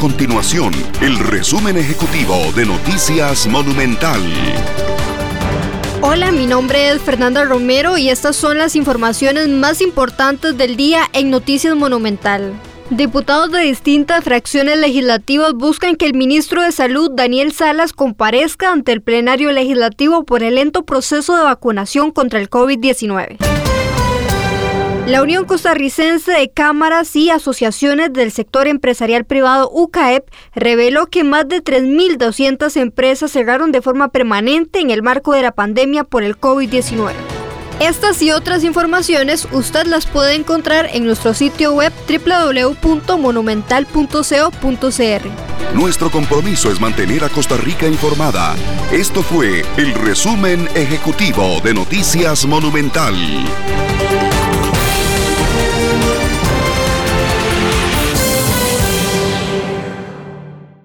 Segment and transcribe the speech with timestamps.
[0.00, 4.18] continuación el resumen ejecutivo de Noticias Monumental.
[6.00, 11.02] Hola, mi nombre es Fernanda Romero y estas son las informaciones más importantes del día
[11.12, 12.54] en Noticias Monumental.
[12.88, 18.92] Diputados de distintas fracciones legislativas buscan que el ministro de Salud, Daniel Salas, comparezca ante
[18.92, 23.36] el plenario legislativo por el lento proceso de vacunación contra el COVID-19.
[25.06, 31.48] La Unión Costarricense de Cámaras y Asociaciones del Sector Empresarial Privado UCAEP reveló que más
[31.48, 36.38] de 3.200 empresas cerraron de forma permanente en el marco de la pandemia por el
[36.38, 37.10] COVID-19.
[37.80, 43.86] Estas y otras informaciones usted las puede encontrar en nuestro sitio web www.monumental.co.cr.
[45.74, 48.54] Nuestro compromiso es mantener a Costa Rica informada.
[48.92, 53.16] Esto fue el resumen ejecutivo de Noticias Monumental.